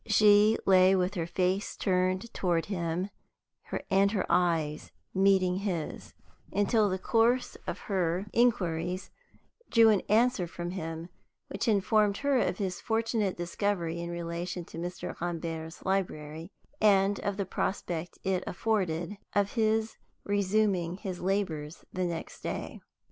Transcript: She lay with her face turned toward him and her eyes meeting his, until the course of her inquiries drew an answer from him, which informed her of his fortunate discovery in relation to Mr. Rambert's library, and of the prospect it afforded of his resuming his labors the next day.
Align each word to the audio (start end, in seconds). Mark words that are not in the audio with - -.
She 0.07 0.57
lay 0.65 0.95
with 0.95 1.13
her 1.13 1.27
face 1.27 1.75
turned 1.77 2.33
toward 2.33 2.65
him 2.65 3.11
and 3.91 4.11
her 4.11 4.25
eyes 4.31 4.89
meeting 5.13 5.57
his, 5.57 6.15
until 6.51 6.89
the 6.89 6.97
course 6.97 7.55
of 7.67 7.77
her 7.81 8.25
inquiries 8.33 9.11
drew 9.69 9.89
an 9.89 10.01
answer 10.09 10.47
from 10.47 10.71
him, 10.71 11.09
which 11.49 11.67
informed 11.67 12.17
her 12.25 12.39
of 12.39 12.57
his 12.57 12.81
fortunate 12.81 13.37
discovery 13.37 13.99
in 14.01 14.09
relation 14.09 14.65
to 14.65 14.79
Mr. 14.79 15.21
Rambert's 15.21 15.85
library, 15.85 16.51
and 16.81 17.19
of 17.19 17.37
the 17.37 17.45
prospect 17.45 18.17
it 18.23 18.43
afforded 18.47 19.19
of 19.35 19.51
his 19.53 19.97
resuming 20.23 20.97
his 20.97 21.19
labors 21.21 21.85
the 21.93 22.05
next 22.05 22.41
day. 22.41 22.81